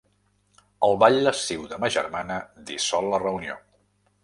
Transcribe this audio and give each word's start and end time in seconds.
El 0.87 0.97
ball 1.03 1.17
lasciu 1.27 1.67
de 1.75 1.79
ma 1.85 1.91
germana 1.97 2.39
dissol 2.73 3.13
la 3.13 3.23
reunió. 3.29 3.63